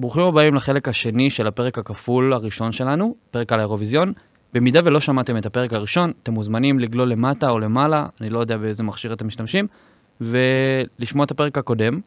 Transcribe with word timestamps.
ברוכים 0.00 0.22
הבאים 0.22 0.54
לחלק 0.54 0.88
השני 0.88 1.30
של 1.30 1.46
הפרק 1.46 1.78
הכפול 1.78 2.32
הראשון 2.32 2.72
שלנו, 2.72 3.14
פרק 3.30 3.52
על 3.52 3.60
האירוויזיון. 3.60 4.12
במידה 4.54 4.80
ולא 4.84 5.00
שמעתם 5.00 5.36
את 5.36 5.46
הפרק 5.46 5.72
הראשון, 5.72 6.12
אתם 6.22 6.32
מוזמנים 6.32 6.78
לגלול 6.78 7.08
למטה 7.08 7.50
או 7.50 7.58
למעלה, 7.58 8.06
אני 8.20 8.30
לא 8.30 8.38
יודע 8.38 8.56
באיזה 8.56 8.82
מכשיר 8.82 9.12
אתם 9.12 9.26
משתמשים, 9.26 9.66
ולשמוע 10.20 11.24
את 11.24 11.30
הפרק 11.30 11.58
הקודם, 11.58 12.00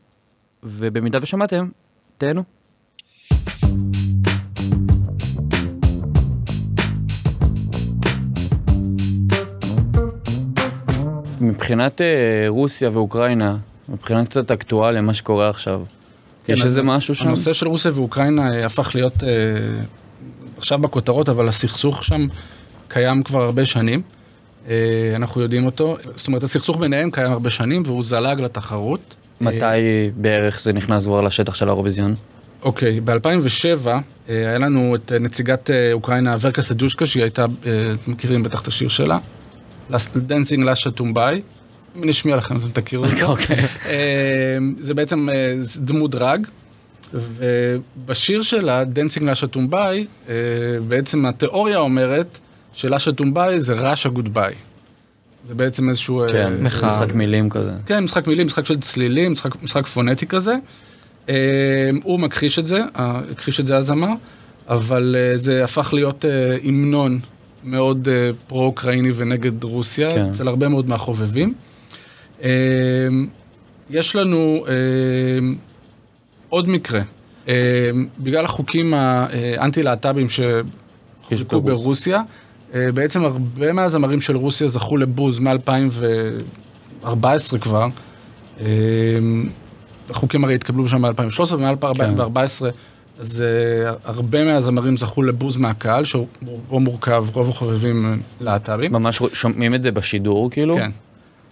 ובמידה 0.64 1.20
ושמעתם, 1.22 1.70
תהנו. 2.18 2.44
מבחינת 11.42 12.02
אה, 12.02 12.46
רוסיה 12.48 12.90
ואוקראינה, 12.94 13.58
מבחינת 13.90 14.28
קצת 14.28 14.52
אקטואליה, 14.52 15.02
מה 15.02 15.14
שקורה 15.14 15.50
עכשיו, 15.50 15.82
כן, 16.46 16.54
יש 16.54 16.64
איזה 16.64 16.82
משהו 16.82 17.16
שם? 17.16 17.28
הנושא 17.28 17.54
של 17.54 17.68
רוסיה 17.68 17.92
ואוקראינה 17.96 18.52
אה, 18.52 18.66
הפך 18.66 18.96
להיות 18.96 19.24
אה, 19.24 19.30
עכשיו 20.58 20.80
בכותרות, 20.80 21.30
אבל 21.30 21.48
הסכסוך 21.48 22.04
שם 22.04 22.28
קיים 22.88 23.24
כבר 23.24 23.42
הרבה 23.42 23.66
שנים. 23.66 24.02
אה, 24.68 25.14
אנחנו 25.16 25.42
יודעים 25.42 25.66
אותו. 25.66 25.98
זאת 26.16 26.28
אומרת, 26.28 26.44
הסכסוך 26.44 26.78
ביניהם 26.78 27.12
קיים 27.12 27.32
הרבה 27.32 27.50
שנים 27.50 27.84
והוא 27.86 28.04
זלג 28.04 28.42
לתחרות. 28.42 29.16
מתי 29.42 29.66
בערך 30.16 30.62
זה 30.64 30.74
נכנס 30.74 31.06
כבר 31.06 31.22
לשטח 31.22 31.56
של 31.56 31.68
האירוויזיון? 31.68 32.16
אוקיי, 32.64 33.00
ב-2007 33.00 33.88
היה 34.28 34.58
לנו 34.58 34.96
את 34.96 35.12
אה, 35.12 35.20
נציגת 35.20 35.70
אה, 35.70 35.94
אוקראינה 35.94 36.36
ורקה 36.42 36.62
סדושקה, 36.62 37.06
שהיא 37.06 37.24
הייתה, 37.24 37.46
אה, 37.66 37.94
אתם 38.04 38.12
מכירים 38.12 38.44
בטח 38.44 38.62
את 38.62 38.68
השיר 38.68 38.90
שלה, 38.90 39.18
Dancing 40.16 40.64
Lasha 40.64 40.92
Tumbai. 40.92 41.42
נשמיע 41.96 42.36
לכם 42.36 42.58
אתם 42.58 42.68
תכירו 42.82 43.06
אותו. 43.06 43.26
אוקיי. 43.26 43.58
אה, 43.86 44.58
זה 44.80 44.94
בעצם 44.94 45.30
אה, 45.30 45.56
דמות 45.78 46.12
דראג, 46.12 46.48
ובשיר 47.14 48.42
שלה, 48.42 48.84
Dancing 48.84 49.30
Lasha 49.30 49.48
Tumbai, 49.48 50.06
בעצם 50.88 51.26
התיאוריה 51.26 51.78
אומרת 51.78 52.40
ש 52.74 52.85
Lasha 52.85 53.12
Tumbai 53.12 53.62
זה 53.62 53.74
Russia 53.74 54.10
goodbye. 54.10 54.54
זה 55.44 55.56
בעצם 55.56 55.90
איזשהו... 55.90 56.22
אה, 56.22 56.28
כן, 56.28 56.54
מחאה. 56.62 56.90
משחק 56.90 57.14
מילים 57.14 57.50
כזה. 57.50 57.72
כן, 57.86 58.04
משחק 58.04 58.28
מילים, 58.28 58.46
משחק 58.46 58.66
של 58.66 58.80
צלילים, 58.80 59.32
משחק, 59.32 59.64
משחק 59.64 59.88
פונטי 59.88 60.28
כזה. 60.28 60.56
הוא 62.04 62.20
מכחיש 62.20 62.60
את 62.60 62.68
זה, 62.68 62.82
הכחיש 62.96 63.60
את 63.60 63.68
זה 63.68 63.78
הזמר, 63.78 64.14
אבל 64.68 65.16
זה 65.36 65.64
הפך 65.64 65.94
להיות 65.94 66.26
המנון 66.64 67.20
מאוד 67.64 68.08
פרו-אוקראיני 68.48 69.12
ונגד 69.16 69.64
רוסיה, 69.64 70.16
כן. 70.16 70.30
אצל 70.30 70.48
הרבה 70.48 70.68
מאוד 70.68 70.90
מהחובבים. 70.90 71.54
אה, 72.44 72.50
יש 73.90 74.16
לנו 74.16 74.66
אה, 74.68 74.74
עוד 76.50 76.70
מקרה, 76.70 77.02
אה, 77.48 77.54
בגלל 78.20 78.46
החוקים 78.46 78.94
האנטי-להט"בים 78.94 80.28
שחוקקו 80.30 81.62
ברוסיה. 81.62 82.22
אה, 82.74 82.92
בעצם 82.92 83.26
הרבה 83.26 83.74
מהזמרים 83.74 84.22
של 84.22 84.38
רוסיה 84.38 84.68
זכו 84.68 84.98
לבוז 84.98 85.40
מ-2014 85.40 87.58
כבר. 87.62 87.88
החוקים 90.10 90.44
הרי 90.44 90.56
התקבלו 90.56 90.88
שם 90.88 91.02
ב-2013 91.02 91.54
ומ-2014, 91.54 92.66
אז 93.20 93.42
אה, 93.42 93.94
הרבה 94.04 94.44
מהזמרים 94.44 94.98
זכו 94.98 95.24
לבוז 95.24 95.58
מהקהל, 95.58 96.06
שהוא 96.06 96.28
מורכב, 96.72 97.26
רוב 97.34 97.50
החובבים 97.50 98.22
להט"בים. 98.42 98.94
ממש 98.94 99.22
שומעים 99.34 99.76
את 99.76 99.84
זה 99.84 99.92
בשידור 99.92 100.52
כאילו? 100.52 100.76
כן, 100.76 100.92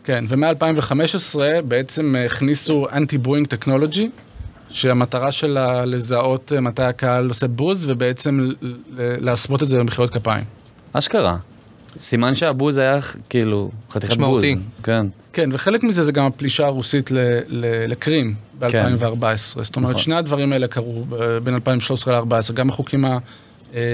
כן, 0.04 0.26
ומ-2015 0.28 1.36
בעצם 1.68 2.16
הכניסו 2.26 2.88
אנטי-בואינג 2.94 3.48
טכנולוגי, 3.48 4.10
שהמטרה 4.70 5.32
שלה 5.32 5.86
לזהות 5.86 6.52
אה, 6.56 6.62
מתי 6.62 6.84
הקהל 6.84 7.28
עושה 7.30 7.48
בוז, 7.48 7.90
ובעצם 7.90 8.50
להסוות 8.98 9.64
את 9.64 9.68
זה 9.68 9.80
במחיאות 9.80 10.10
כפיים. 10.10 10.44
אשכרה. 10.94 11.38
סימן 12.00 12.36
שהבוז 12.36 12.78
היה 12.78 13.00
כאילו 13.30 13.72
חתיכת 13.92 14.08
בוז. 14.14 14.18
משמעותי. 14.18 14.56
כן. 14.84 15.06
כן, 15.34 15.50
וחלק 15.54 15.84
מזה 15.84 16.04
זה 16.04 16.12
גם 16.12 16.26
הפלישה 16.26 16.66
הרוסית 16.66 17.12
ל- 17.12 17.18
ל- 17.48 17.86
לקרים 17.92 18.34
ב-2014. 18.60 18.72
זאת 19.64 19.76
אומרת, 19.76 19.90
נכון. 19.90 20.02
שני 20.02 20.16
הדברים 20.16 20.54
האלה 20.54 20.68
קרו 20.68 21.06
ב- 21.10 21.38
בין 21.44 21.54
2013 21.54 22.20
ל-2014, 22.22 22.54
גם 22.54 22.70
החוקים 22.70 23.06
ה- 23.06 23.10
אה, 23.12 23.18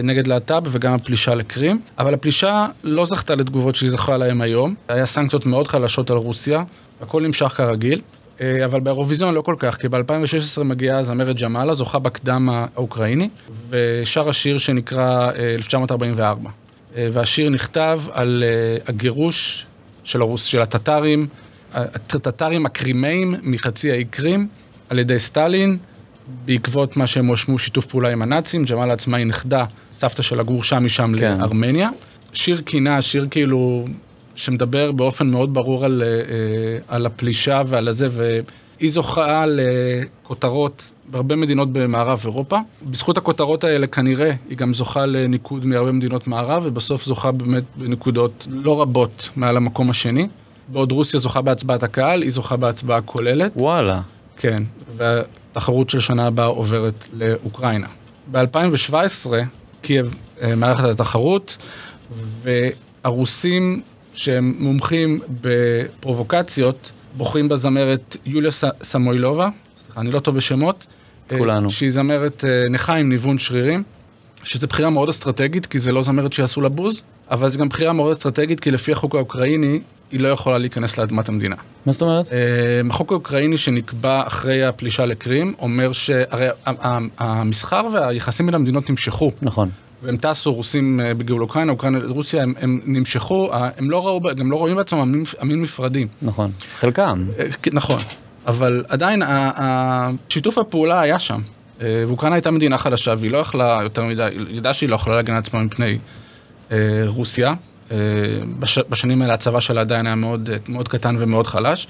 נגד 0.03 0.27
להט"ב 0.27 0.61
וגם 0.71 0.93
הפלישה 0.93 1.35
לקרים. 1.35 1.81
אבל 1.99 2.13
הפלישה 2.13 2.67
לא 2.83 3.05
זכתה 3.05 3.35
לתגובות 3.35 3.75
שהיא 3.75 3.89
זכה 3.89 4.17
להם 4.17 4.41
היום. 4.41 4.75
היה 4.87 5.05
סנקציות 5.05 5.45
מאוד 5.45 5.67
חלשות 5.67 6.09
על 6.09 6.17
רוסיה, 6.17 6.63
הכל 7.01 7.21
נמשך 7.21 7.47
כרגיל. 7.47 8.01
אה, 8.41 8.65
אבל 8.65 8.79
באירוויזיון 8.79 9.33
לא 9.33 9.41
כל 9.41 9.55
כך, 9.59 9.75
כי 9.75 9.87
ב-2016 9.87 10.63
מגיעה 10.63 10.99
הזמרת 10.99 11.35
ג'מאלה, 11.41 11.73
זוכה 11.73 11.99
בקדם 11.99 12.49
האוקראיני, 12.51 13.29
ושר 13.69 14.29
השיר 14.29 14.57
שנקרא 14.57 15.31
אה, 15.31 15.53
1944. 15.53 16.49
אה, 16.95 17.07
והשיר 17.13 17.49
נכתב 17.49 18.01
על 18.11 18.43
אה, 18.43 18.77
הגירוש 18.87 19.65
של, 20.03 20.21
הרוס, 20.21 20.45
של 20.45 20.61
הטטרים, 20.61 21.27
הטטרים 21.73 22.65
הקרימאים 22.65 23.35
מחצי 23.43 23.91
האי 23.91 24.05
קרים 24.05 24.47
על 24.89 24.99
ידי 24.99 25.19
סטלין, 25.19 25.77
בעקבות 26.45 26.97
מה 26.97 27.07
שהם 27.07 27.27
הואשמו 27.27 27.59
שיתוף 27.59 27.85
פעולה 27.85 28.09
עם 28.09 28.21
הנאצים, 28.21 28.65
ג'מאלה 28.65 28.93
עצמה 28.93 29.17
היא 29.17 29.25
נכדה, 29.25 29.65
סבתא 29.93 30.21
שלה 30.21 30.43
גורשה 30.43 30.79
משם 30.79 31.11
כן. 31.17 31.37
לארמניה. 31.39 31.89
שיר 32.33 32.61
קינה, 32.61 33.01
שיר 33.01 33.27
כאילו 33.31 33.85
שמדבר 34.35 34.91
באופן 34.91 35.27
מאוד 35.27 35.53
ברור 35.53 35.85
על, 35.85 36.03
אה, 36.05 36.95
על 36.95 37.05
הפלישה 37.05 37.61
ועל 37.67 37.87
הזה, 37.87 38.07
והיא 38.11 38.89
זוכה 38.89 39.45
לכותרות 39.47 40.91
בהרבה 41.11 41.35
מדינות 41.35 41.73
במערב 41.73 42.21
אירופה. 42.25 42.59
בזכות 42.83 43.17
הכותרות 43.17 43.63
האלה 43.63 43.87
כנראה 43.87 44.31
היא 44.49 44.57
גם 44.57 44.73
זוכה 44.73 45.05
לניקוד 45.05 45.65
מהרבה 45.65 45.91
מדינות 45.91 46.27
מערב, 46.27 46.63
ובסוף 46.65 47.05
זוכה 47.05 47.31
באמת 47.31 47.63
בנקודות 47.75 48.47
לא 48.49 48.81
רבות 48.81 49.29
מעל 49.35 49.57
המקום 49.57 49.89
השני. 49.89 50.27
בעוד 50.67 50.91
רוסיה 50.91 51.19
זוכה 51.19 51.41
בהצבעת 51.41 51.83
הקהל, 51.83 52.21
היא 52.21 52.31
זוכה 52.31 52.55
בהצבעה 52.55 53.01
כוללת. 53.01 53.51
וואלה. 53.55 54.01
כן, 54.37 54.63
והתחרות 55.57 55.89
של 55.89 55.99
שנה 55.99 56.27
הבאה 56.27 56.45
עוברת 56.45 57.07
לאוקראינה. 57.13 57.87
ב-2017 58.31 59.29
קייב 59.81 60.15
אה, 60.41 60.55
מארחת 60.55 60.89
התחרות, 60.89 61.57
והרוסים 63.03 63.81
שהם 64.13 64.55
מומחים 64.59 65.19
בפרובוקציות, 65.41 66.91
בוחרים 67.17 67.49
בזמרת 67.49 68.17
יוליה 68.25 68.51
סמוילובה, 68.83 69.49
סליחה, 69.85 70.01
אני 70.01 70.11
לא 70.11 70.19
טוב 70.19 70.35
בשמות. 70.35 70.87
אה, 71.31 71.37
כולנו. 71.37 71.69
שהיא 71.69 71.91
זמרת 71.91 72.45
אה, 72.47 72.69
נכה 72.69 72.95
עם 72.95 73.09
ניוון 73.09 73.39
שרירים, 73.39 73.83
שזו 74.43 74.67
בחירה 74.67 74.89
מאוד 74.89 75.09
אסטרטגית, 75.09 75.65
כי 75.65 75.79
זה 75.79 75.91
לא 75.91 76.03
זמרת 76.03 76.33
שיעשו 76.33 76.61
לה 76.61 76.69
בוז, 76.69 77.01
אבל 77.31 77.49
זו 77.49 77.59
גם 77.59 77.69
בחירה 77.69 77.93
מאוד 77.93 78.11
אסטרטגית, 78.11 78.59
כי 78.59 78.71
לפי 78.71 78.91
החוק 78.91 79.15
האוקראיני, 79.15 79.79
היא 80.11 80.19
לא 80.19 80.27
יכולה 80.27 80.57
להיכנס 80.57 80.97
לאדמת 80.97 81.29
המדינה. 81.29 81.55
מה 81.85 81.91
זאת 81.91 82.01
אומרת? 82.01 82.31
אה, 82.31 82.37
החוק 82.89 83.11
האוקראיני 83.11 83.57
שנקבע 83.57 84.27
אחרי 84.27 84.65
הפלישה 84.65 85.05
לקרים 85.05 85.53
אומר 85.59 85.91
שהרי 85.91 86.47
המסחר 87.17 87.87
והיחסים 87.93 88.45
בין 88.45 88.55
המדינות 88.55 88.89
נמשכו 88.89 89.31
נכון. 89.41 89.69
והם 90.03 90.17
טסו 90.17 90.53
רוסים 90.53 90.99
אה, 90.99 91.13
בגאול 91.13 91.41
אוקראינה, 91.41 91.71
אוקראינה, 91.71 91.99
רוסיה, 92.07 92.43
הם, 92.43 92.53
הם 92.59 92.81
נמשכו, 92.85 93.49
הם 93.53 93.91
לא 93.91 94.07
ראו, 94.07 94.21
גם 94.35 94.51
לא 94.51 94.55
רואים 94.55 94.75
בעצמם 94.75 94.99
עמים, 94.99 95.23
עמים 95.41 95.63
נפרדים. 95.63 96.07
נכון. 96.21 96.51
חלקם. 96.79 97.25
אה, 97.39 97.45
כן, 97.61 97.71
נכון, 97.73 98.01
אבל 98.47 98.83
עדיין 98.89 99.23
שיתוף 100.29 100.57
הפעולה 100.57 101.01
היה 101.01 101.19
שם. 101.19 101.39
ואוקראינה 101.79 102.35
הייתה 102.35 102.51
מדינה 102.51 102.77
חדשה 102.77 103.13
והיא 103.19 103.31
לא 103.31 103.37
יכלה 103.37 103.79
יותר 103.83 104.03
מדי, 104.03 104.23
היא 104.23 104.57
ידעה 104.57 104.73
שהיא 104.73 104.89
לא 104.89 104.95
יכולה 104.95 105.15
להגן 105.15 105.33
על 105.33 105.39
עצמה 105.39 105.63
מפני 105.63 105.97
רוסיה. 107.07 107.53
אה, 107.91 107.97
בש, 108.59 108.79
בשנים 108.89 109.21
האלה 109.21 109.33
הצבא 109.33 109.59
שלה 109.59 109.81
עדיין 109.81 110.05
היה 110.05 110.15
מאוד, 110.15 110.49
אה, 110.53 110.57
מאוד 110.69 110.87
קטן 110.87 111.15
ומאוד 111.19 111.47
חלש. 111.47 111.87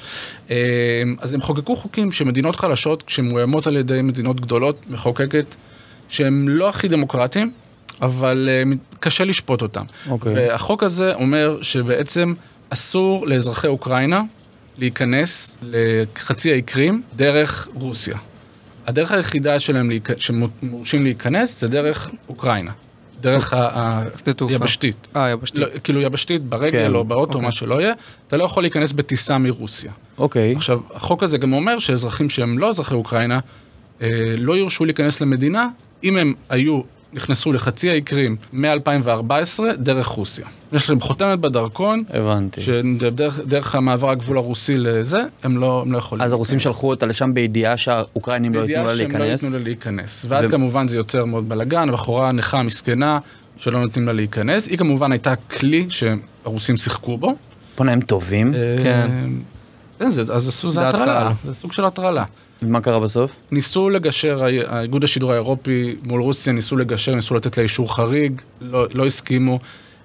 אה, 0.52 0.56
אז 1.20 1.34
הם 1.34 1.42
חוקקו 1.42 1.76
חוקים 1.76 2.12
שמדינות 2.12 2.56
חלשות, 2.56 3.04
כשמאוימות 3.04 3.68
על 3.68 3.78
ידי 3.78 4.02
מדינות 4.02 4.42
גדולות, 4.42 4.78
מחוקקת 4.90 5.56
שהם 6.10 6.50
לא 6.50 6.70
הכי 6.70 6.88
דמוקרטיים, 6.88 7.52
אבל 8.02 8.50
קשה 9.00 9.26
לשפוט 9.26 9.62
אותם. 9.62 9.84
אוקיי. 10.10 10.34
והחוק 10.36 10.84
הזה 10.84 11.14
אומר 11.14 11.58
שבעצם 11.62 12.34
אסור 12.70 13.28
לאזרחי 13.28 13.68
אוקראינה 13.68 14.22
להיכנס 14.78 15.58
לחצי 15.62 16.52
האי 16.52 16.62
קרים 16.62 17.02
דרך 17.16 17.68
רוסיה. 17.74 18.18
הדרך 18.88 19.12
היחידה 19.12 19.60
שלהם 19.60 19.90
להיכ- 19.90 20.20
שמורשים 20.20 21.04
להיכנס 21.04 21.62
זה 21.62 21.68
דרך 21.68 22.10
אוקראינה. 22.30 22.72
דרך. 23.22 23.54
היבשתית. 24.50 25.08
אה, 25.16 25.30
יבשתית. 25.30 25.60
לא, 25.62 25.68
כאילו 25.84 26.02
יבשתית, 26.02 26.44
ברגל 26.44 26.72
כן, 26.72 26.96
או 26.96 27.04
באוטו, 27.04 27.34
אוקיי. 27.34 27.46
מה 27.46 27.52
שלא 27.52 27.82
יהיה, 27.82 27.94
אתה 28.28 28.38
לא 28.38 28.44
יכול 28.44 28.64
להיכנס 28.64 28.92
בטיסה 28.92 29.38
מרוסיה. 29.38 29.92
אוקיי. 30.18 30.56
עכשיו, 30.56 30.80
החוק 30.94 31.24
הזה 31.24 31.38
גם 31.38 31.54
אומר 31.54 31.80
שאזרחים 31.80 32.30
שהם 32.30 32.58
לא 32.58 32.70
אזרחי 32.70 32.96
אוקראינה, 32.96 33.40
אה, 34.02 34.36
לא 34.38 34.58
יורשו 34.58 34.86
להיכנס 34.86 35.22
למדינה, 35.22 35.68
אם 36.04 36.18
הם 36.18 36.34
היו 36.50 36.82
נכנסו 37.14 37.54
לחצי 37.54 37.90
האי 37.90 38.02
קרים 38.02 38.36
מ-2014 38.54 39.64
דרך 39.78 40.08
רוסיה. 40.08 40.46
יש 40.74 40.90
להם 40.90 41.00
חותמת 41.00 41.40
בדרכון, 41.40 42.04
הבנתי. 42.10 42.62
שדרך 42.62 43.40
דרך 43.40 43.76
המעבר 43.76 44.10
הגבול 44.10 44.38
הרוסי 44.38 44.78
לזה, 44.78 45.24
הם 45.44 45.58
לא, 45.58 45.82
הם 45.82 45.92
לא 45.92 45.98
יכולים 45.98 46.26
אז 46.26 46.34
הרוסים 46.34 46.58
להיכנס. 46.58 46.74
שלחו 46.74 46.90
אותה 46.90 47.06
לשם 47.06 47.34
בידיעה 47.34 47.78
שהאוקראינים 47.78 48.54
לא 48.54 48.60
ייתנו 48.60 48.68
בידיעה 48.68 48.84
לה 48.84 48.98
שהם 48.98 49.12
לא 49.12 49.18
להיכנס. 49.20 49.44
ייתנו 49.44 49.58
לה 49.58 49.64
להיכנס. 49.64 50.26
ואז 50.28 50.46
ו- 50.48 50.50
כמובן 50.50 50.88
זה 50.88 50.98
יוצר 50.98 51.26
מאוד 51.26 51.50
בלאגן, 51.50 51.92
בחורה 51.92 52.32
נכה 52.32 52.64
מסכנה 52.64 53.20
שלא 53.58 53.82
נותנים 53.82 54.06
לה 54.08 54.14
להיכנס. 54.14 54.68
היא 54.68 54.78
כמובן 54.78 55.12
הייתה 55.12 55.36
כלי 55.36 55.88
שהרוסים 55.90 56.78
שיחקו 56.78 57.18
בו. 57.18 57.36
בוא'נה, 57.78 57.92
הם 57.92 58.02
טובים. 58.02 58.54
כן. 58.84 59.10
אה, 59.12 59.26
כן, 60.00 60.12
זה, 60.12 60.22
אז 60.22 60.48
עשו, 60.48 60.72
זה 60.72 60.88
הטרלה. 60.88 61.32
זה 61.46 61.54
סוג 61.54 61.74
של 61.74 61.86
הטרלה. 61.86 62.24
מה 62.62 62.82
קרה 62.82 63.00
בסוף? 63.00 63.36
ניסו 63.52 63.90
לגשר, 63.90 64.44
האיגוד 64.68 65.04
השידור 65.04 65.32
האירופי 65.32 65.96
מול 66.04 66.22
רוסיה, 66.22 66.54
ניסו 66.54 66.78
לגשר, 66.78 67.16
ניסו 67.16 67.36
לתת 67.36 67.58
לה 67.58 67.64
אישור 67.64 67.96
חריג, 67.96 68.42
לא, 68.62 68.88
לא 68.94 69.06
הסכימו. 69.06 69.60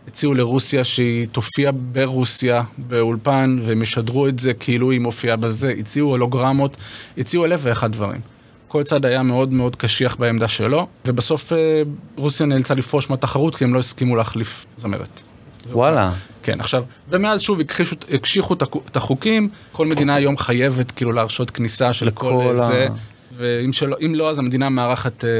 הציעו 0.08 0.34
לרוסיה 0.34 0.84
שהיא 0.84 1.26
תופיע 1.32 1.70
ברוסיה 1.75 2.62
באולפן 2.78 3.58
והם 3.64 3.82
ישדרו 3.82 4.28
את 4.28 4.38
זה 4.38 4.54
כאילו 4.54 4.90
היא 4.90 5.00
מופיעה 5.00 5.37
בזה, 5.37 5.75
הציעו 5.78 6.10
הולוגרמות, 6.10 6.76
הציעו 7.19 7.44
אלף 7.44 7.60
ואחד 7.62 7.93
דברים. 7.93 8.20
כל 8.69 8.82
צד 8.82 9.04
היה 9.04 9.22
מאוד 9.22 9.52
מאוד 9.52 9.76
קשיח 9.76 10.16
בעמדה 10.16 10.49
שלו, 10.49 10.87
ובסוף 11.06 11.52
אה, 11.52 11.82
רוסיה 12.16 12.46
נאלצה 12.46 12.75
לפרוש 12.75 13.10
מהתחרות 13.10 13.56
כי 13.56 13.64
הם 13.64 13.75
לא 13.75 13.78
הסכימו 13.78 14.16
להחליף 14.16 14.66
זמרת. 14.76 15.22
וואלה. 15.70 16.12
כן, 16.43 16.61
עכשיו, 16.61 16.85
ומאז 17.11 17.41
שוב 17.41 17.61
הקשיחו, 17.61 17.97
הקשיחו 18.11 18.55
את 18.55 18.62
החו- 18.62 18.81
את 18.91 18.97
החוקים, 18.97 19.49
כל 19.73 19.87
מדינה 19.87 20.14
היום 20.14 20.38
חייבת 20.38 20.91
כאילו 20.91 21.12
להרשות 21.12 21.50
כניסה 21.50 21.93
של 21.93 22.11
כל 22.11 22.55
ה- 22.59 22.67
זה, 22.67 22.88
ואם 23.37 23.73
שלא, 23.73 23.97
אם 24.06 24.14
לא, 24.14 24.31
אז 24.31 24.38
המדינה 24.38 24.69
מארחת 24.69 25.25
אה, 25.25 25.31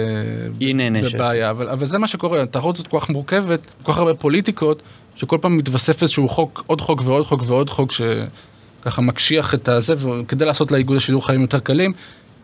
היא 0.61 0.75
נענשת. 0.75 1.15
בבעיה, 1.15 1.51
אבל, 1.51 1.69
אבל 1.69 1.87
זה 1.87 1.99
מה 1.99 2.07
שקורה, 2.07 2.43
התחרות 2.43 2.75
הזאת 2.77 2.87
כל 2.87 3.01
כך 3.01 3.09
מורכבת, 3.11 3.61
כל 3.83 3.93
כך 3.93 3.99
הרבה 3.99 4.15
פוליטיקות, 4.15 4.83
שכל 5.17 5.39
פעם 5.41 5.59
מתווסף 5.59 6.03
איזשהו 6.03 6.29
חוק, 6.29 6.65
עוד 6.67 6.81
חוק 6.81 7.03
ועוד 7.05 7.27
חוק 7.27 7.43
ועוד 7.47 7.71
חוק, 7.71 7.91
שככה 7.93 9.03
מקשיח 9.03 9.55
את 9.55 9.69
הזה, 9.69 9.95
וכדי 9.99 10.45
לעשות 10.45 10.73
לאיגוד 10.73 10.97
השידור 10.97 11.27
חיים 11.27 11.41
יותר 11.41 11.59
קלים, 11.59 11.93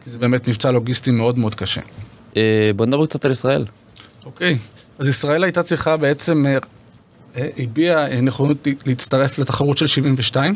כי 0.05 0.11
זה 0.11 0.19
באמת 0.19 0.49
מבצע 0.49 0.71
לוגיסטי 0.71 1.11
מאוד 1.11 1.39
מאוד 1.39 1.55
קשה. 1.55 1.81
אה, 2.37 2.71
בוא 2.77 2.87
נדבר 2.87 3.07
קצת 3.07 3.25
על 3.25 3.31
ישראל. 3.33 3.65
אוקיי, 4.25 4.59
אז 4.99 5.09
ישראל 5.09 5.45
הייתה 5.45 5.63
צריכה 5.63 5.97
בעצם, 5.97 6.47
אה, 7.39 8.21
נכונות 8.21 8.67
לה- 8.67 8.73
להצטרף 8.87 9.39
לתחרות 9.39 9.79
של 9.79 9.87
72. 9.87 10.55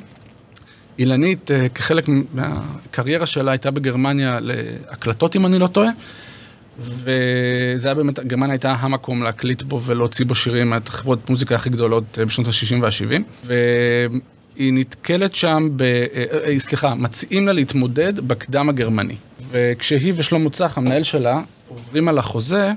אילנית, 0.99 1.51
אה, 1.51 1.69
כחלק 1.69 2.05
מהקריירה 2.35 3.27
שלה, 3.27 3.51
הייתה 3.53 3.71
בגרמניה 3.71 4.39
להקלטות, 4.41 5.37
אם 5.37 5.47
אני 5.47 5.59
לא 5.59 5.67
טועה. 5.67 5.91
וזה 6.81 7.89
היה 7.89 7.95
באמת, 7.95 8.19
גרמניה 8.19 8.53
הייתה 8.53 8.73
המקום 8.73 9.23
להקליט 9.23 9.63
בו 9.63 9.83
ולהוציא 9.83 10.27
בו 10.27 10.35
שירים 10.35 10.71
מהחברות 10.71 11.31
מוזיקה 11.31 11.55
הכי 11.55 11.71
גדולות 11.71 12.19
אה, 12.19 12.25
בשנות 12.25 12.47
ה-60 12.49 12.77
וה-70. 12.83 13.23
והיא 13.45 14.73
נתקלת 14.73 15.35
שם, 15.35 15.69
ב, 15.77 15.83
אה, 15.83 16.55
סליחה, 16.59 16.95
מציעים 16.95 17.47
לה 17.47 17.53
להתמודד 17.53 18.21
בקדם 18.29 18.69
הגרמני. 18.69 19.15
וכשהיא 19.51 20.13
ושלמה 20.17 20.51
צח, 20.51 20.79
המנהל 20.79 21.03
שלה, 21.03 21.41
עוברים 21.69 22.09
על 22.09 22.19
החוזה, 22.19 22.73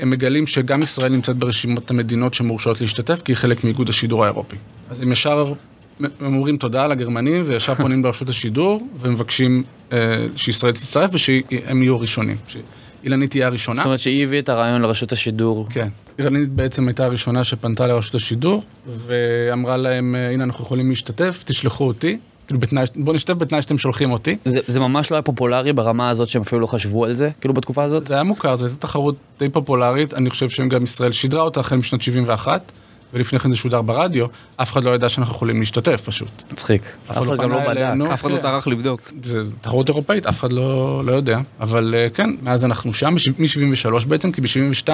הם 0.00 0.10
מגלים 0.10 0.46
שגם 0.46 0.82
ישראל 0.82 1.12
נמצאת 1.12 1.36
ברשימות 1.36 1.90
המדינות 1.90 2.34
שמורשות 2.34 2.80
להשתתף, 2.80 3.22
כי 3.24 3.32
היא 3.32 3.36
חלק 3.36 3.64
מאיגוד 3.64 3.88
השידור 3.88 4.24
האירופי. 4.24 4.56
אז 4.90 5.02
הם 5.02 5.12
ישר, 5.12 5.52
הם 6.00 6.34
אומרים 6.34 6.56
תודה 6.56 6.86
לגרמנים, 6.86 7.42
וישר 7.46 7.74
פונים 7.74 8.04
לרשות 8.04 8.28
השידור, 8.28 8.88
ומבקשים 8.98 9.62
אה, 9.92 10.26
שישראל 10.36 10.72
תצטרף 10.72 11.10
ושהם 11.12 11.82
יהיו 11.82 11.94
הראשונים. 11.94 12.36
שאילנית 12.46 13.30
תהיה 13.30 13.46
הראשונה. 13.46 13.76
זאת 13.76 13.84
אומרת 13.84 14.00
שהיא 14.00 14.24
הביאה 14.24 14.40
את 14.40 14.48
הרעיון 14.48 14.82
לרשות 14.82 15.12
השידור. 15.12 15.66
כן. 15.70 15.88
אילנית 16.18 16.48
בעצם 16.48 16.88
הייתה 16.88 17.04
הראשונה 17.04 17.44
שפנתה 17.44 17.86
לרשות 17.86 18.14
השידור, 18.14 18.62
ואמרה 18.86 19.76
להם, 19.76 20.16
אה, 20.16 20.30
הנה 20.30 20.44
אנחנו 20.44 20.64
יכולים 20.64 20.88
להשתתף, 20.88 21.42
תשלחו 21.46 21.84
אותי. 21.86 22.18
כאילו 22.46 22.60
בתנאי, 22.60 22.84
בוא 22.96 23.14
נשתתף 23.14 23.34
בתנאי 23.34 23.62
שאתם 23.62 23.78
שולחים 23.78 24.12
אותי. 24.12 24.36
זה, 24.44 24.58
זה 24.66 24.80
ממש 24.80 25.10
לא 25.10 25.16
היה 25.16 25.22
פופולרי 25.22 25.72
ברמה 25.72 26.10
הזאת 26.10 26.28
שהם 26.28 26.42
אפילו 26.42 26.60
לא 26.60 26.66
חשבו 26.66 27.04
על 27.04 27.12
זה, 27.12 27.30
כאילו 27.40 27.54
בתקופה 27.54 27.82
הזאת? 27.82 28.06
זה 28.06 28.14
היה 28.14 28.22
מוכר, 28.22 28.56
זו 28.56 28.66
הייתה 28.66 28.80
תחרות 28.80 29.16
די 29.38 29.48
פופולרית, 29.48 30.14
אני 30.14 30.30
חושב 30.30 30.48
שהם 30.48 30.68
גם 30.68 30.84
ישראל 30.84 31.12
שידרה 31.12 31.42
אותה 31.42 31.60
החל 31.60 31.76
משנת 31.76 32.02
71, 32.02 32.72
ולפני 33.12 33.38
כן 33.38 33.50
זה 33.50 33.56
שודר 33.56 33.82
ברדיו, 33.82 34.26
אף 34.56 34.72
אחד 34.72 34.84
לא 34.84 34.90
ידע 34.90 35.08
שאנחנו 35.08 35.34
יכולים 35.34 35.60
להשתתף 35.60 36.00
פשוט. 36.04 36.42
מצחיק. 36.52 36.82
אף 37.10 37.18
אחד 37.18 37.26
לא 37.26 37.36
גם 37.36 37.50
לא 37.50 37.58
בדק. 37.68 38.10
אף 38.14 38.20
אחד 38.20 38.30
לא 38.30 38.36
כן. 38.36 38.42
טרח 38.42 38.66
לבדוק. 38.66 39.00
זה 39.22 39.42
תחרות 39.60 39.88
אירופאית, 39.88 40.26
אף 40.26 40.40
אחד 40.40 40.52
לא, 40.52 41.02
לא 41.04 41.12
יודע, 41.12 41.38
אבל 41.60 41.94
אה, 41.98 42.08
כן, 42.14 42.30
מאז 42.42 42.64
אנחנו 42.64 42.94
שם, 42.94 43.14
מ-73 43.38 44.06
בעצם, 44.08 44.32
כי 44.32 44.40
ב-72 44.40 44.88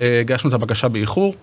הגשנו 0.00 0.48
את 0.48 0.54
הבקשה 0.54 0.88
באיחור, 0.88 1.34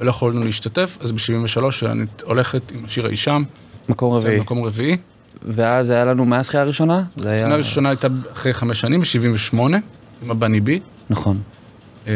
ולא 0.00 0.10
יכולנו 0.10 0.44
להשתתף, 0.44 0.98
אז 1.00 1.12
ב-73 1.12 1.86
אני 1.90 2.04
הולכת 2.24 2.72
עם 2.74 2.84
השיר 2.84 3.06
אי 3.06 3.16
שם, 3.16 3.42
מקום 3.88 4.14
רביעי. 4.14 4.40
מקום 4.40 4.64
רביעי. 4.64 4.96
ואז 5.42 5.90
היה 5.90 6.04
לנו 6.04 6.24
מה 6.24 6.38
הזכייה 6.38 6.62
הראשונה? 6.62 7.04
השנה 7.18 7.54
הראשונה 7.54 7.88
הייתה 7.88 8.08
אחרי 8.32 8.52
חמש 8.52 8.80
שנים, 8.80 9.00
ב-78, 9.00 9.58
עם 10.22 10.30
הבני 10.30 10.60
בי, 10.60 10.80
נכון. 11.10 11.38
אה, 12.06 12.12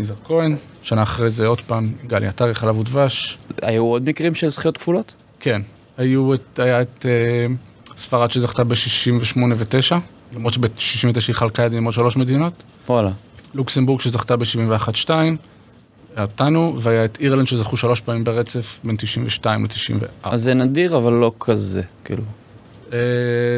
יזהר 0.00 0.16
כהן, 0.24 0.56
שנה 0.82 1.02
אחרי 1.02 1.30
זה 1.30 1.46
עוד 1.46 1.60
פעם, 1.60 1.92
גלי 2.06 2.26
עטרי, 2.26 2.54
חלב 2.54 2.78
ודבש. 2.78 3.38
היו 3.62 3.84
עוד 3.84 4.08
מקרים 4.08 4.34
של 4.34 4.48
זכיות 4.48 4.76
כפולות? 4.76 5.14
כן, 5.40 5.62
היו 5.96 6.34
את, 6.34 6.58
היה 6.58 6.82
את 6.82 7.06
אה, 7.08 7.54
ספרד 7.96 8.30
שזכתה 8.30 8.64
ב-68 8.64 9.38
ו-9, 9.56 9.96
למרות 10.36 10.52
שב-69 10.52 11.20
היא 11.28 11.34
חלקה 11.34 11.66
את 11.66 11.70
זה 11.70 11.76
עם 11.76 11.84
עוד 11.84 11.94
שלוש 11.94 12.16
מדינות. 12.16 12.62
וואלה. 12.88 13.10
לוקסמבורג 13.54 14.00
שזכתה 14.00 14.36
ב-71-2, 14.36 15.10
היה 15.10 15.32
אותנו, 16.22 16.76
והיה 16.80 17.04
את 17.04 17.18
אירלנד 17.20 17.46
שזכו 17.46 17.76
שלוש 17.76 18.00
פעמים 18.00 18.24
ברצף 18.24 18.80
בין 18.84 18.96
92 18.96 19.64
ל-94. 19.64 20.06
אז 20.22 20.42
זה 20.42 20.54
נדיר 20.54 20.96
אבל 20.96 21.12
לא 21.12 21.32
כזה, 21.40 21.82
כאילו. 22.04 22.22
אה, 22.92 22.98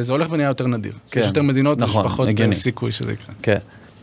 זה 0.00 0.12
הולך 0.12 0.30
ונהיה 0.30 0.48
יותר 0.48 0.66
נדיר. 0.66 0.92
כן, 1.10 1.20
יש 1.20 1.26
יותר 1.26 1.42
מדינות, 1.42 1.78
נכון, 1.78 2.06
יש 2.06 2.12
פחות 2.12 2.28
הגיוני. 2.28 2.54
אה, 2.54 2.60
סיכוי 2.60 2.92
שזה 2.92 3.12
יקרה. 3.12 3.34
כן. 3.42 3.58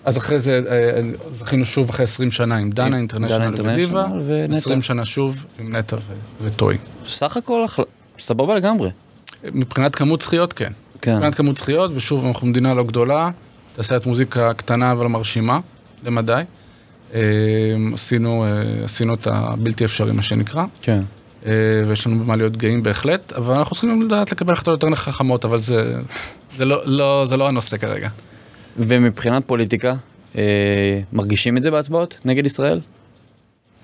אז 0.06 0.18
אחרי 0.18 0.40
זה 0.40 0.62
אה, 0.70 1.02
זכינו 1.34 1.66
שוב 1.66 1.90
אחרי 1.90 2.04
20 2.04 2.32
שנה 2.32 2.58
עם 2.58 2.70
דנה 2.70 2.98
אינטרנשיונל 2.98 3.54
ודיבה, 3.64 4.08
ונטע. 4.26 4.58
20 4.58 4.82
שנה 4.82 5.06
שוב 5.06 5.46
עם 5.60 5.76
נטע 5.76 5.96
ו- 5.96 6.00
וטוי. 6.42 6.78
סך 7.08 7.38
הכל 7.38 7.66
אחלה. 7.66 7.86
סבבה 8.20 8.56
לגמרי. 8.56 8.90
מבחינת 9.44 9.96
כמות 9.96 10.22
זכיות 10.22 10.54
כן. 10.54 10.72
כן. 11.02 11.16
מבחינת 11.16 11.36
כמות 11.36 11.58
זכיות, 11.58 11.92
ושוב 11.96 12.26
אנחנו 12.26 12.48
מדינה 12.48 12.74
לא 12.74 12.84
גדולה, 12.84 13.30
תעשיית 13.76 14.06
מוזיקה 14.06 14.54
קטנה 14.54 14.92
אבל 14.92 15.08
מרשימה, 15.08 15.60
למדי. 16.04 16.42
אה, 17.14 17.20
עשינו, 17.94 18.46
אה, 18.46 18.86
עשינו 18.86 19.14
את 19.14 19.28
הבלתי 19.28 19.86
אפשרי 19.86 20.12
מה 20.12 20.22
שנקרא. 20.22 20.66
כן. 20.82 21.02
אה, 21.46 21.52
ויש 21.88 22.08
לנו 22.08 22.24
במה 22.24 22.36
להיות 22.36 22.58
גאים 22.58 22.84
בהחלט, 22.84 23.34
אבל 23.34 23.56
אנחנו 23.56 23.76
צריכים 23.76 24.02
לדעת 24.02 24.32
לקבל 24.32 24.54
החלטות 24.54 24.84
יותר 24.84 24.96
חכמות, 24.96 25.46
אבל 25.46 25.58
זה, 25.58 25.96
זה, 26.58 26.66
לא, 26.66 26.82
לא, 26.86 27.26
זה 27.26 27.38
לא 27.38 27.48
הנושא 27.48 27.78
כרגע. 27.78 28.10
ומבחינת 28.78 29.44
פוליטיקה, 29.46 29.96
אה, 30.38 31.00
מרגישים 31.14 31.58
את 31.58 31.64
זה 31.64 31.72
בהצבעות 31.72 32.20
נגד 32.26 32.46
ישראל? 32.46 32.80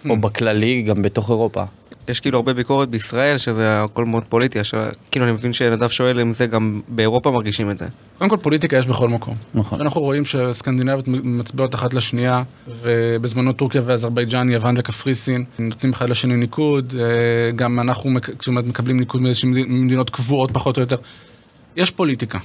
או 0.10 0.18
בכללי, 0.18 0.82
גם 0.82 1.02
בתוך 1.02 1.30
אירופה? 1.30 1.64
יש 2.08 2.20
כאילו 2.20 2.38
הרבה 2.38 2.54
ביקורת 2.54 2.90
בישראל 2.90 3.38
שזה 3.38 3.82
הכל 3.84 4.06
מאוד 4.06 4.26
פוליטי, 4.26 4.60
כאילו 5.12 5.26
אני 5.26 5.32
מבין 5.34 5.54
שנדב 5.54 5.88
שואל 5.88 6.20
אם 6.20 6.34
זה 6.34 6.48
גם 6.48 6.82
באירופה 6.88 7.32
מרגישים 7.32 7.72
את 7.72 7.78
זה. 7.78 7.86
קודם 8.18 8.30
כל 8.30 8.38
פוליטיקה 8.38 8.78
יש 8.78 8.88
בכל 8.88 9.10
מקום. 9.10 9.36
נכון. 9.54 9.82
אנחנו 9.82 10.02
רואים 10.02 10.26
שסקנדינביות 10.26 11.08
מצביעות 11.08 11.76
אחת 11.76 11.94
לשנייה, 11.94 12.44
ובזמנו 12.68 13.54
טורקיה 13.54 13.82
ואזרבייג'אן, 13.86 14.50
יוון 14.52 14.76
וקפריסין, 14.78 15.44
נותנים 15.60 15.94
אחד 15.94 16.10
לשני 16.10 16.36
ניקוד, 16.36 16.96
אה, 17.00 17.06
גם 17.56 17.80
אנחנו 17.80 18.10
מקבלים 18.64 19.00
ניקוד 19.00 19.22
מאיזשהן 19.22 19.50
מדינות- 19.50 19.70
מדינות 19.70 20.10
קבועות 20.10 20.52
פחות 20.52 20.78
או 20.78 20.82
יותר. 20.82 20.98
יש 21.76 21.92
פוליטיקה. 21.92 22.40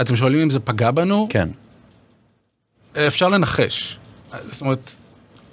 אתם 0.00 0.16
שואלים 0.16 0.40
אם 0.40 0.50
זה 0.50 0.60
פגע 0.60 0.90
בנו? 0.90 1.26
כן. 1.30 1.48
אפשר 3.06 3.28
לנחש. 3.28 3.98
זאת 4.50 4.60
אומרת, 4.60 4.96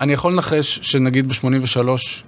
אני 0.01 0.13
יכול 0.13 0.33
לנחש 0.33 0.79
שנגיד 0.81 1.27
ב-83, 1.27 1.77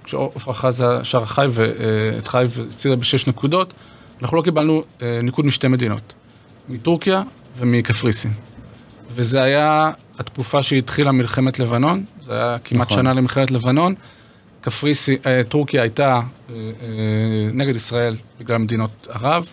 כשעופרה 0.04 0.54
חזה 0.54 1.04
שר 1.04 1.24
חי 1.24 1.46
ואת 1.50 2.28
חי 2.28 2.44
והפסידה 2.48 2.96
בשש 2.96 3.26
נקודות, 3.26 3.74
אנחנו 4.22 4.36
לא 4.36 4.42
קיבלנו 4.42 4.82
אה, 5.02 5.18
ניקוד 5.22 5.46
משתי 5.46 5.68
מדינות, 5.68 6.14
מטורקיה 6.68 7.22
ומקפריסין. 7.58 8.30
וזה 9.14 9.42
היה 9.42 9.90
התקופה 10.18 10.62
שהתחילה 10.62 11.12
מלחמת 11.12 11.58
לבנון, 11.58 12.04
זה 12.22 12.32
היה 12.32 12.58
כמעט 12.64 12.86
נכון. 12.86 13.02
שנה 13.02 13.12
למלחמת 13.12 13.50
לבנון. 13.50 13.94
קפריסין, 14.60 15.16
אה, 15.26 15.42
טורקיה 15.48 15.82
הייתה 15.82 16.14
אה, 16.14 16.54
אה, 16.54 17.50
נגד 17.52 17.76
ישראל 17.76 18.16
בגלל 18.40 18.58
מדינות 18.58 19.08
ערב 19.10 19.46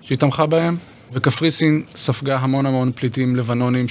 שהיא 0.00 0.18
תמכה 0.18 0.46
בהם, 0.46 0.76
וקפריסין 1.12 1.82
ספגה 1.96 2.38
המון 2.38 2.66
המון 2.66 2.92
פליטים 2.92 3.36
לבנונים 3.36 3.86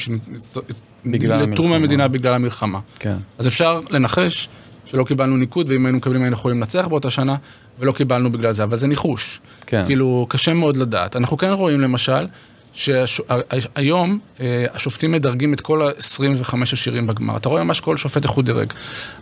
בגלל 1.06 1.42
המלחמה. 1.42 1.68
מהמדינה 1.68 2.08
בגלל 2.08 2.34
המלחמה. 2.34 2.80
כן. 3.00 3.16
אז 3.38 3.48
אפשר 3.48 3.82
לנחש 3.90 4.50
שלא 4.86 5.04
קיבלנו 5.04 5.38
ניקוד, 5.38 5.70
ואם 5.70 5.86
היינו 5.86 5.98
מקבלים 5.98 6.22
היינו 6.22 6.34
יכולים 6.34 6.58
לנצח 6.58 6.88
באותה 6.88 7.10
שנה, 7.10 7.36
ולא 7.80 7.92
קיבלנו 7.92 8.32
בגלל 8.32 8.52
זה, 8.52 8.64
אבל 8.64 8.78
זה 8.78 8.88
ניחוש. 8.88 9.40
כן. 9.66 9.84
כאילו, 9.86 10.26
קשה 10.30 10.54
מאוד 10.54 10.78
לדעת. 10.78 11.16
אנחנו 11.16 11.38
כן 11.38 11.50
רואים 11.50 11.82
למשל, 11.82 12.28
שהיום 12.76 14.20
אה, 14.40 14.66
השופטים 14.74 15.12
מדרגים 15.12 15.54
את 15.54 15.62
כל 15.62 15.82
ה-25 15.82 16.56
השירים 16.62 17.08
בגמר. 17.08 17.38
אתה 17.38 17.50
רואה 17.50 17.64
ממש 17.64 17.80
כל 17.80 17.98
שופט 17.98 18.24
איך 18.24 18.32
הוא 18.32 18.44
דירג. 18.44 18.74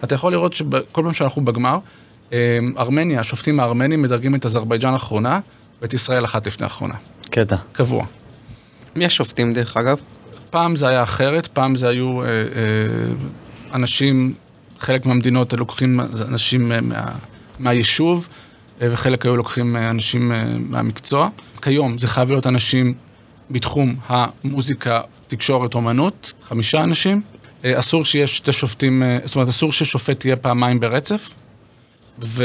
אתה 0.03 0.15
יכול 0.15 0.31
לראות 0.31 0.53
שכל 0.53 1.01
פעם 1.03 1.13
שאנחנו 1.13 1.45
בגמר, 1.45 1.77
אה, 2.33 2.59
ארמניה, 2.77 3.19
השופטים 3.19 3.59
הארמנים 3.59 4.01
מדרגים 4.01 4.35
את 4.35 4.45
אזרבייג'אן 4.45 4.93
האחרונה 4.93 5.39
ואת 5.81 5.93
ישראל 5.93 6.25
אחת 6.25 6.47
לפני 6.47 6.63
האחרונה. 6.63 6.95
קטע. 7.29 7.55
קבוע. 7.71 8.05
מי 8.95 9.05
השופטים 9.05 9.53
דרך 9.53 9.77
אגב? 9.77 9.97
פעם 10.53 10.75
זה 10.75 10.87
היה 10.87 11.03
אחרת, 11.03 11.47
פעם 11.47 11.75
זה 11.75 11.89
היו 11.89 12.21
אה, 12.21 12.27
אה, 12.27 12.33
אנשים, 13.73 14.33
חלק 14.79 15.05
מהמדינות 15.05 15.53
לוקחים 15.53 15.99
אנשים 15.99 16.71
אה, 16.71 16.81
מה, 16.81 17.11
מהיישוב, 17.59 18.27
וחלק 18.79 19.25
היו 19.25 19.37
לוקחים 19.37 19.75
אנשים 19.75 20.31
מהמקצוע. 20.59 21.29
כיום 21.61 21.97
זה 21.97 22.07
חייב 22.07 22.29
להיות 22.31 22.47
אנשים 22.47 22.93
בתחום 23.51 23.95
המוזיקה, 24.07 25.01
תקשורת, 25.27 25.73
אומנות, 25.73 26.33
חמישה 26.43 26.83
אנשים. 26.83 27.21
אסור 27.65 28.05
שיש 28.05 28.37
שתי 28.37 28.53
שופטים, 28.53 29.03
זאת 29.25 29.35
אומרת, 29.35 29.47
אסור 29.47 29.71
ששופט 29.71 30.25
יהיה 30.25 30.35
פעמיים 30.35 30.79
ברצף, 30.79 31.29
ו... 32.21 32.43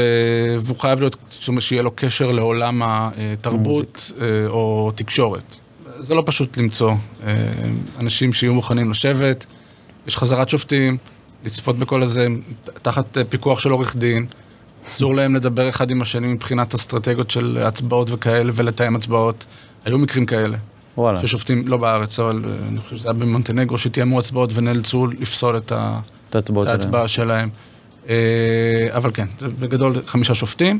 והוא 0.59 0.77
חייב 0.77 0.99
להיות, 0.99 1.15
זאת 1.31 1.47
אומרת, 1.47 1.61
שיהיה 1.61 1.81
לו 1.81 1.91
קשר 1.95 2.31
לעולם 2.31 2.81
התרבות 2.83 4.11
או 4.47 4.91
תקשורת. 4.95 5.55
זה 5.99 6.13
לא 6.15 6.23
פשוט 6.25 6.57
למצוא 6.57 6.91
אה, 7.23 7.35
אנשים 7.99 8.33
שיהיו 8.33 8.53
מוכנים 8.53 8.91
לשבת, 8.91 9.45
יש 10.07 10.17
חזרת 10.17 10.49
שופטים, 10.49 10.97
לצפות 11.45 11.77
בכל 11.77 12.01
הזה 12.03 12.27
תחת 12.81 13.17
אה, 13.17 13.23
פיקוח 13.23 13.59
של 13.59 13.69
עורך 13.71 13.95
דין. 13.95 14.25
אסור 14.87 15.15
להם 15.15 15.35
לדבר 15.35 15.69
אחד 15.69 15.91
עם 15.91 16.01
השני 16.01 16.27
מבחינת 16.27 16.73
אסטרטגיות 16.73 17.31
של 17.31 17.57
הצבעות 17.61 18.07
וכאלה 18.11 18.51
ולתאם 18.55 18.95
הצבעות. 18.95 19.45
היו 19.85 19.97
מקרים 19.97 20.25
כאלה. 20.25 20.57
וואלה. 20.97 21.21
ששופטים, 21.27 21.67
לא 21.67 21.77
בארץ, 21.77 22.19
אבל 22.19 22.41
אה, 22.47 22.67
אני 22.67 22.79
חושב 22.79 22.95
שזה 22.97 23.07
היה 23.09 23.13
במונטנגרו, 23.13 23.77
שתיאמו 23.77 24.19
הצבעות 24.19 24.49
ונאלצו 24.53 25.07
לפסול 25.07 25.57
את 25.57 25.71
ה- 25.71 25.99
את 26.29 26.35
שלהם. 26.67 26.81
ההצבעה 26.85 27.07
שלהם. 27.07 27.49
אה, 28.09 28.15
אבל 28.91 29.11
כן, 29.13 29.27
בגדול 29.59 30.01
חמישה 30.07 30.35
שופטים, 30.35 30.79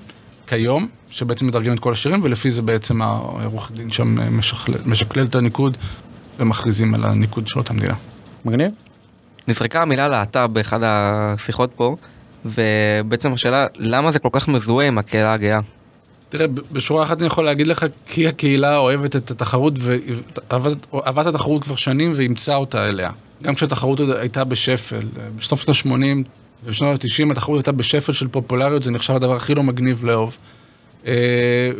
כיום, 0.50 0.88
שבעצם 1.10 1.48
מדרגים 1.48 1.74
את 1.74 1.80
כל 1.80 1.92
השירים, 1.92 2.20
ולפי 2.24 2.52
זה 2.52 2.62
בעצם 2.62 3.02
העורך 3.02 3.72
דין 3.72 3.92
שם 3.92 4.20
אה, 4.20 4.30
משכלל, 4.30 4.76
משקלל 4.86 5.26
את 5.26 5.36
הניקוד, 5.36 5.78
ומכריזים 6.40 6.96
על 6.96 7.06
הניקוד 7.06 7.48
של 7.48 7.60
אותה 7.60 7.74
מדינה. 7.74 7.94
מגניב? 8.46 8.72
נזרקה 9.48 9.82
המילה 9.82 10.08
להט"ב 10.08 10.48
באחד 10.54 10.80
השיחות 10.84 11.72
פה, 11.76 11.96
ובעצם 12.46 13.34
השאלה, 13.34 13.68
למה 13.76 14.12
זה 14.12 14.20
כל 14.20 14.30
כך 14.32 14.48
מזוהה 14.48 14.88
עם 14.88 14.98
הקהילה 14.98 15.34
הגאה? 15.34 15.60
תראה, 16.30 16.48
בשורה 16.72 17.04
אחת 17.04 17.18
אני 17.18 17.28
יכול 17.28 17.46
להגיד 17.46 17.68
לך, 17.68 17.86
כי 18.06 18.28
הקהילה 18.28 18.78
אוהבת 18.78 19.16
את 19.16 19.32
התחרות, 19.32 19.74
ואהבת 19.80 21.26
התחרות 21.26 21.64
כבר 21.64 21.76
שנים 21.76 22.14
ואימצה 22.16 22.56
אותה 22.56 22.88
אליה. 22.88 23.12
גם 23.44 23.56
כשהתחרות 23.56 24.00
עוד 24.00 24.10
הייתה 24.10 24.44
בשפל, 24.44 24.96
אה, 24.96 25.02
בסוף 25.38 25.62
שנות 25.62 25.96
ה-80 25.96 26.39
ובשנות 26.66 27.04
ה-90 27.04 27.32
התחרות 27.32 27.58
הייתה 27.58 27.72
בשפל 27.72 28.12
של 28.12 28.28
פופולריות, 28.28 28.84
זה 28.84 28.92
נחשב 28.92 29.14
הדבר 29.16 29.36
הכי 29.36 29.56
לא 29.56 29.64
מגניב 29.64 30.04
לאהוב. 30.06 30.38
אה, 31.08 31.14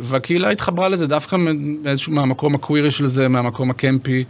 והקהילה 0.00 0.50
התחברה 0.50 0.88
לזה 0.88 1.06
דווקא 1.06 1.36
מאיזשהו, 1.36 2.12
מהמקום 2.12 2.54
הקווירי 2.54 2.90
של 2.90 3.06
זה, 3.06 3.28
מהמקום 3.28 3.70
הקמפי, 3.70 4.24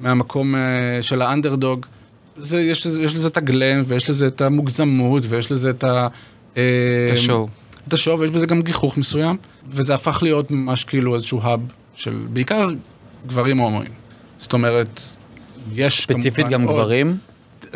מהמקום 0.00 0.54
אה, 0.54 0.60
של 1.02 1.22
האנדרדוג. 1.22 1.86
זה, 2.36 2.60
יש, 2.60 2.86
יש 2.86 3.14
לזה 3.14 3.28
את 3.28 3.36
הגלם, 3.36 3.82
ויש 3.86 4.10
לזה 4.10 4.26
את 4.26 4.40
המוגזמות, 4.40 5.22
ויש 5.28 5.52
לזה 5.52 5.70
את 5.70 5.84
ה... 5.84 6.08
אה, 6.56 6.62
את 7.06 7.12
השואו. 7.12 7.48
את 7.88 7.92
השואו, 7.92 8.18
ויש 8.18 8.30
בזה 8.30 8.46
גם 8.46 8.62
גיחוך 8.62 8.98
מסוים, 8.98 9.36
וזה 9.68 9.94
הפך 9.94 10.18
להיות 10.22 10.50
ממש 10.50 10.84
כאילו 10.84 11.14
איזשהו 11.14 11.40
האב 11.42 11.60
של 11.94 12.18
בעיקר 12.32 12.68
גברים 13.26 13.58
הומואים. 13.58 13.90
זאת 14.38 14.52
אומרת, 14.52 15.00
יש 15.74 16.02
ספציפית 16.02 16.48
גם 16.48 16.62
עוד- 16.62 16.76
גברים? 16.76 17.16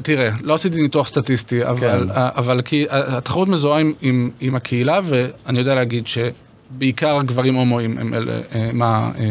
תראה, 0.02 0.30
לא 0.40 0.54
עשיתי 0.54 0.82
ניתוח 0.82 1.08
סטטיסטי, 1.08 1.66
אבל, 1.66 2.08
כן. 2.08 2.14
אבל 2.14 2.62
כי 2.62 2.86
התחרות 2.90 3.48
מזוהה 3.48 3.80
עם, 3.80 3.92
עם, 4.00 4.30
עם 4.40 4.54
הקהילה, 4.54 5.00
ואני 5.04 5.58
יודע 5.58 5.74
להגיד 5.74 6.04
שבעיקר 6.06 7.16
הגברים 7.16 7.54
הומואים 7.54 7.98
הם 7.98 8.14
אלה 8.14 8.40
אה, 8.54 8.70
מה, 8.72 9.10
אה, 9.18 9.24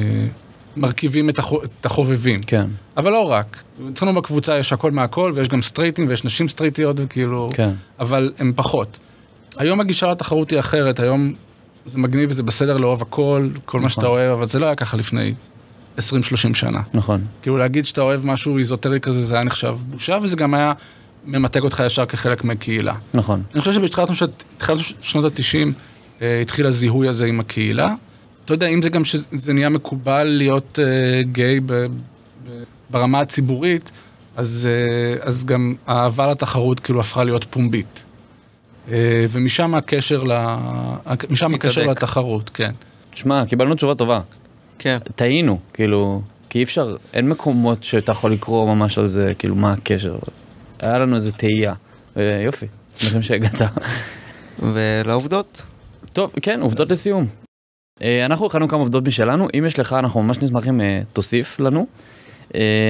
מרכיבים 0.77 1.29
את, 1.29 1.39
החו, 1.39 1.63
את 1.63 1.85
החובבים. 1.85 2.39
כן. 2.39 2.67
אבל 2.97 3.11
לא 3.11 3.31
רק. 3.31 3.63
אצלנו 3.93 4.13
בקבוצה 4.13 4.57
יש 4.57 4.73
הכל 4.73 4.91
מהכל, 4.91 5.31
ויש 5.35 5.47
גם 5.47 5.61
סטרייטים 5.61 6.05
ויש 6.09 6.25
נשים 6.25 6.47
סטרייטיות, 6.47 6.95
וכאילו... 6.99 7.49
כן. 7.53 7.71
אבל 7.99 8.33
הם 8.39 8.53
פחות. 8.55 8.97
היום 9.57 9.79
הגישה 9.79 10.07
לתחרות 10.07 10.49
היא 10.51 10.59
אחרת, 10.59 10.99
היום 10.99 11.33
זה 11.85 11.99
מגניב 11.99 12.29
וזה 12.31 12.43
בסדר 12.43 12.77
לאהוב 12.77 13.01
הכל, 13.01 13.49
כל 13.65 13.77
מה 13.77 13.85
נכון. 13.85 13.89
שאתה 13.89 14.07
אוהב, 14.07 14.31
אבל 14.31 14.47
זה 14.47 14.59
לא 14.59 14.65
היה 14.65 14.75
ככה 14.75 14.97
לפני 14.97 15.33
20-30 15.99 16.53
שנה. 16.53 16.81
נכון. 16.93 17.21
כאילו 17.41 17.57
להגיד 17.57 17.85
שאתה 17.85 18.01
אוהב 18.01 18.25
משהו 18.25 18.57
איזוטרי 18.57 18.99
כזה, 18.99 19.23
זה 19.23 19.35
היה 19.35 19.43
נחשב 19.43 19.75
בושה, 19.89 20.17
וזה 20.23 20.35
גם 20.35 20.53
היה 20.53 20.73
ממתג 21.25 21.61
אותך 21.61 21.83
ישר 21.85 22.05
כחלק 22.05 22.43
מהקהילה. 22.43 22.93
נכון. 23.13 23.43
אני 23.53 23.59
חושב 23.59 23.73
שבתחילת 23.73 24.15
שנות- 24.15 24.43
תחילת 24.57 24.79
שנות 25.01 25.25
ה-90 25.39 26.23
התחיל 26.41 26.67
הזיהוי 26.67 27.07
הזה 27.07 27.25
עם 27.25 27.39
הקהילה. 27.39 27.93
אתה 28.45 28.53
יודע, 28.53 28.67
אם 28.67 28.81
זה 28.81 28.89
גם 28.89 29.05
שזה 29.05 29.53
נהיה 29.53 29.69
מקובל 29.69 30.23
להיות 30.23 30.79
אה, 30.81 31.21
גיי 31.23 31.59
ב, 31.59 31.73
ב, 31.73 31.87
ברמה 32.89 33.19
הציבורית, 33.19 33.91
אז, 34.35 34.67
אה, 34.71 35.27
אז 35.27 35.45
גם 35.45 35.75
האהבה 35.87 36.31
לתחרות 36.31 36.79
כאילו 36.79 36.99
הפכה 36.99 37.23
להיות 37.23 37.45
פומבית. 37.49 38.03
אה, 38.91 39.25
ומשם 39.29 39.75
הקשר, 39.75 40.23
ל... 40.23 40.31
משם 41.29 41.53
הקשר. 41.53 41.87
לתחרות, 41.87 42.51
כן. 42.53 42.71
תשמע, 43.13 43.45
קיבלנו 43.45 43.75
תשובה 43.75 43.95
טובה. 43.95 44.21
כן. 44.79 44.97
טעינו, 45.15 45.59
כאילו, 45.73 46.21
כי 46.49 46.59
אי 46.59 46.63
אפשר, 46.63 46.95
אין 47.13 47.29
מקומות 47.29 47.83
שאתה 47.83 48.11
יכול 48.11 48.31
לקרוא 48.31 48.75
ממש 48.75 48.97
על 48.97 49.07
זה, 49.07 49.33
כאילו, 49.39 49.55
מה 49.55 49.73
הקשר. 49.73 50.15
היה 50.79 50.99
לנו 50.99 51.15
איזה 51.15 51.31
תהייה. 51.31 51.73
אה, 52.17 52.41
יופי, 52.45 52.65
שמחים 52.95 53.21
שהגעת. 53.21 53.61
ולעובדות, 54.59 55.61
טוב, 56.13 56.33
כן, 56.41 56.61
עובדות 56.61 56.89
לסיום. 56.91 57.25
אה, 58.01 58.25
אנחנו 58.25 58.45
הכנו 58.45 58.67
כמה 58.67 58.79
עובדות 58.79 59.07
משלנו, 59.07 59.47
אם 59.57 59.65
יש 59.65 59.79
לך, 59.79 59.93
אנחנו 59.93 60.23
ממש 60.23 60.37
נשמח 60.37 60.67
אם 60.67 60.81
אה, 60.81 61.01
תוסיף 61.13 61.59
לנו. 61.59 61.87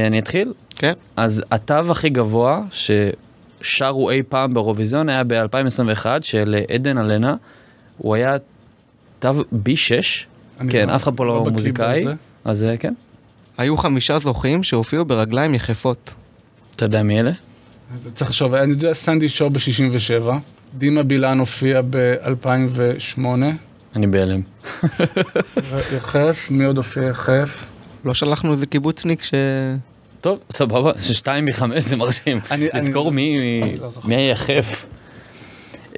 אני 0.08 0.20
אתחיל? 0.20 0.54
כן. 0.76 0.94
אז 1.16 1.44
התו 1.52 1.92
הכי 1.92 2.10
גבוה 2.10 2.62
ששרו 2.72 4.10
אי 4.10 4.24
פעם 4.24 4.54
באירוויזיון 4.54 5.10
היה 5.10 5.24
ב-2021 5.24 6.06
של 6.22 6.56
עדן 6.74 6.98
אלנה. 6.98 7.36
הוא 7.98 8.16
היה 8.16 8.36
תו 9.20 9.30
B6. 9.54 10.29
אני 10.60 10.72
כן, 10.72 10.88
לא- 10.90 10.96
אף 10.96 11.04
אחד 11.04 11.12
פה 11.16 11.26
לא 11.26 11.40
בקיא 11.42 11.52
מוזיקאי. 11.52 12.06
אז 12.46 12.64
אה, 12.64 12.78
כן. 12.78 12.94
היו 13.58 13.78
חמישה 13.78 14.20
זוכים 14.20 14.64
שהופיעו 14.64 15.06
ברגליים 15.06 15.56
יחפות. 15.56 16.14
אתה 16.76 16.86
יודע 16.86 17.04
מי 17.04 17.20
אלה? 17.20 17.32
אז 17.96 18.10
צריך 18.14 18.30
לחשוב, 18.32 18.54
אני 18.54 18.72
יודע 18.72 18.94
סנדי 18.94 19.30
שואו 19.30 19.50
ב-67, 19.50 20.30
דימה 20.74 21.04
בילן 21.04 21.40
הופיע 21.40 21.82
ב-2008, 21.90 23.22
אני 23.96 24.08
בהלם. 24.08 24.42
יחף, 25.98 26.48
מי 26.50 26.66
עוד 26.66 26.78
הופיע 26.78 27.04
יחף? 27.04 27.66
לא 28.06 28.14
שלחנו 28.14 28.52
איזה 28.52 28.66
קיבוצניק 28.66 29.24
ש... 29.24 29.34
טוב, 30.22 30.40
סבבה, 30.52 30.92
ששתיים 31.02 31.46
מחמש 31.46 31.84
זה 31.84 31.96
מרשים. 31.96 32.40
אני- 32.52 32.68
לזכור 32.74 33.08
אני- 33.08 33.16
מי 33.16 33.40
אני 33.64 33.78
לא 33.78 33.90
זוכר. 33.90 34.08
מי 34.08 34.16
היחף. 34.16 34.86
אה, 34.86 35.89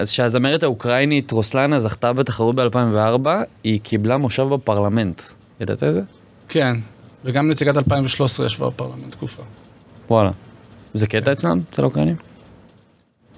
אז 0.00 0.10
שהזמרת 0.10 0.62
האוקראינית 0.62 1.32
רוסלנה 1.32 1.80
זכתה 1.80 2.12
בתחרות 2.12 2.54
ב-2004, 2.56 3.28
היא 3.64 3.80
קיבלה 3.82 4.16
מושב 4.16 4.42
בפרלמנט. 4.42 5.22
ידעת 5.60 5.82
את 5.82 5.94
זה? 5.94 6.00
כן, 6.48 6.76
וגם 7.24 7.50
נציגת 7.50 7.76
2013 7.76 8.46
ישבה 8.46 8.66
בפרלמנט 8.70 9.12
תקופה. 9.12 9.42
וואלה. 10.10 10.30
זה 10.94 11.06
קטע 11.06 11.32
אצלם? 11.32 11.60
אצל 11.70 11.82
האוקראינים? 11.82 12.16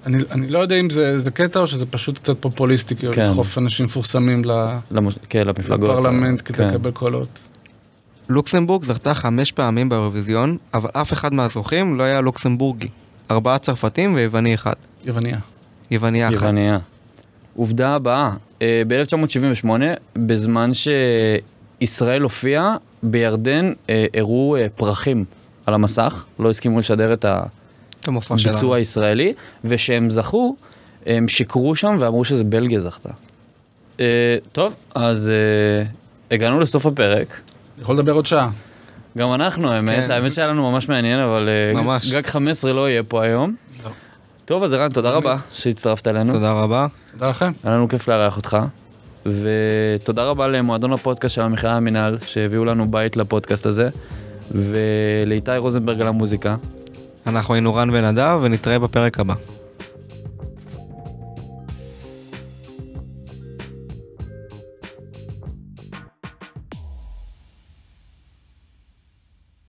אני, 0.05 0.17
אני 0.31 0.47
לא 0.47 0.59
יודע 0.59 0.75
אם 0.75 0.89
זה, 0.89 1.19
זה 1.19 1.31
קטע 1.31 1.59
או 1.59 1.67
שזה 1.67 1.85
פשוט 1.85 2.17
קצת 2.17 2.37
פופוליסטי, 2.39 2.95
כאילו 2.95 3.13
כן. 3.13 3.23
לדחוף 3.29 3.57
אנשים 3.57 3.85
מפורסמים 3.85 4.45
ל- 4.45 4.77
למוש... 4.91 5.15
כן, 5.29 5.47
למפלגות. 5.47 5.89
לפרלמנט 5.89 6.41
כדי 6.45 6.57
כן. 6.57 6.67
לקבל 6.67 6.91
קולות. 6.91 7.39
לוקסמבורג 8.29 8.83
זכתה 8.83 9.13
חמש 9.13 9.51
פעמים 9.51 9.89
באירוויזיון, 9.89 10.57
אבל 10.73 10.89
אף 10.93 11.13
אחד 11.13 11.33
מהזוכים 11.33 11.97
לא 11.97 12.03
היה 12.03 12.21
לוקסמבורגי. 12.21 12.87
ארבעה 13.31 13.57
צרפתים 13.57 14.13
ויווני 14.15 14.53
אחד. 14.53 14.73
יווניה. 15.05 15.37
יווניה 15.91 16.29
אחת. 16.29 16.35
יווניה. 16.35 16.79
עובדה 17.55 17.95
הבאה, 17.95 18.31
אה, 18.61 18.81
ב-1978, 18.87 19.69
בזמן 20.15 20.71
שישראל 20.73 22.21
הופיעה, 22.21 22.75
בירדן 23.03 23.73
אה, 23.89 24.05
הראו 24.15 24.55
אה, 24.55 24.67
פרחים 24.75 25.25
על 25.65 25.73
המסך, 25.73 26.25
לא 26.39 26.49
הסכימו 26.49 26.79
לשדר 26.79 27.13
את. 27.13 27.25
הביצוע 28.47 28.77
הישראלי, 28.77 29.33
וכשהם 29.63 30.09
זכו, 30.09 30.55
הם 31.05 31.27
שיקרו 31.27 31.75
שם 31.75 31.95
ואמרו 31.99 32.25
שזה 32.25 32.43
בלגיה 32.43 32.79
זכתה. 32.79 33.09
טוב, 34.51 34.75
אז 34.95 35.31
הגענו 36.31 36.59
לסוף 36.59 36.85
הפרק. 36.85 37.39
יכול 37.81 37.95
לדבר 37.95 38.11
עוד 38.11 38.25
שעה. 38.25 38.49
גם 39.17 39.33
אנחנו, 39.33 39.71
האמת, 39.71 40.05
כן. 40.05 40.11
האמת 40.11 40.33
שהיה 40.33 40.47
לנו 40.47 40.71
ממש 40.71 40.89
מעניין, 40.89 41.19
אבל 41.19 41.49
ממש. 41.73 42.11
גג 42.11 42.27
15 42.27 42.73
לא 42.73 42.89
יהיה 42.89 43.03
פה 43.03 43.23
היום. 43.23 43.55
טוב, 44.49 44.63
אז 44.63 44.73
ערן, 44.73 44.89
תודה 44.89 45.09
רבה 45.09 45.35
שהצטרפת 45.53 46.07
אלינו. 46.07 46.33
תודה 46.33 46.51
רבה. 46.51 46.87
תודה 47.11 47.27
לכם. 47.27 47.51
היה 47.63 47.73
לנו 47.73 47.89
כיף 47.89 48.07
לארח 48.07 48.37
אותך. 48.37 48.57
ותודה 49.25 50.23
רבה 50.23 50.47
למועדון 50.47 50.93
הפודקאסט 50.93 51.35
של 51.35 51.41
המכללה 51.41 51.75
המינהל, 51.75 52.17
שהביאו 52.25 52.65
לנו 52.65 52.91
בית 52.91 53.17
לפודקאסט 53.17 53.65
הזה, 53.65 53.89
ולאיתי 54.51 55.57
רוזנברג 55.57 56.01
על 56.01 56.07
המוזיקה. 56.07 56.55
אנחנו 57.27 57.53
היינו 57.53 57.75
רן 57.75 57.89
ונדב 57.93 58.39
ונתראה 58.41 58.79
בפרק 58.79 59.19
הבא. 59.19 59.33